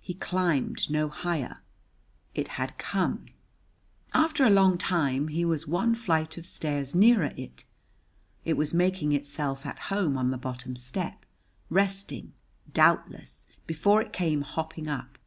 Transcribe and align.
He 0.00 0.14
climbed 0.14 0.88
no 0.90 1.08
higher. 1.08 1.60
It 2.36 2.50
had 2.54 2.78
come. 2.78 3.26
After 4.14 4.44
a 4.44 4.48
long 4.48 4.78
time 4.78 5.26
he 5.26 5.44
was 5.44 5.66
one 5.66 5.96
flight 5.96 6.38
of 6.38 6.46
stairs 6.46 6.94
nearer 6.94 7.32
it. 7.36 7.64
It 8.44 8.56
was 8.56 8.72
making 8.72 9.10
itself 9.10 9.66
at 9.66 9.78
home 9.90 10.16
on 10.16 10.30
the 10.30 10.38
bottom 10.38 10.76
step; 10.76 11.26
resting, 11.68 12.32
doubtless, 12.72 13.48
before 13.66 14.00
it 14.00 14.12
came 14.12 14.42
hopping 14.42 14.86
up. 14.86 15.18